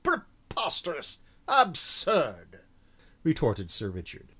Preposterous 0.03 1.19
absurd!" 1.47 2.61
retorted 3.21 3.69
Sir 3.69 3.91
Richard. 3.91 4.29